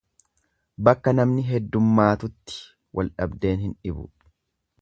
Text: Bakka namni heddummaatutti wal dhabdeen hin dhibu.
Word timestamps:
Bakka 0.87 1.13
namni 1.17 1.43
heddummaatutti 1.51 2.57
wal 3.01 3.15
dhabdeen 3.21 3.65
hin 3.67 3.81
dhibu. 3.83 4.09